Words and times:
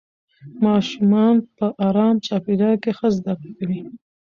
ماشومان 0.65 1.35
په 1.57 1.65
ارام 1.87 2.15
چاپېریال 2.25 2.75
کې 2.83 2.91
ښه 2.97 3.07
زده 3.17 3.33
کړه 3.41 3.51
کوي 3.57 3.79